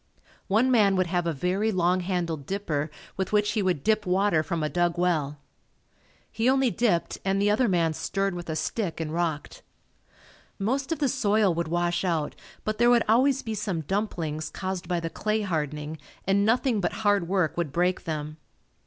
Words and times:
One 0.47 0.71
man 0.71 0.95
would 0.95 1.05
have 1.05 1.27
a 1.27 1.31
very 1.31 1.71
long 1.71 1.99
handled 1.99 2.47
dipper 2.47 2.89
with 3.17 3.31
which 3.31 3.51
he 3.51 3.61
would 3.61 3.83
dip 3.83 4.03
water 4.07 4.41
from 4.41 4.63
a 4.63 4.67
dug 4.67 4.97
well. 4.97 5.37
He 6.31 6.49
only 6.49 6.71
dipped 6.71 7.19
and 7.23 7.39
the 7.39 7.51
other 7.51 7.67
man 7.67 7.93
stirred 7.93 8.33
with 8.33 8.49
a 8.49 8.55
stick 8.55 8.99
and 8.99 9.13
rocked. 9.13 9.61
Most 10.57 10.91
of 10.91 10.97
the 10.97 11.07
soil 11.07 11.53
would 11.53 11.67
wash 11.67 12.03
out 12.03 12.35
but 12.63 12.79
there 12.79 12.89
would 12.89 13.03
always 13.07 13.43
be 13.43 13.53
some 13.53 13.81
"dumplings" 13.81 14.49
caused 14.49 14.87
by 14.87 14.99
the 14.99 15.11
clay 15.11 15.41
hardening 15.41 15.99
and 16.25 16.43
nothing 16.47 16.81
but 16.81 16.93
hard 17.05 17.27
work 17.27 17.55
would 17.55 17.71
break 17.71 18.05
them. 18.05 18.37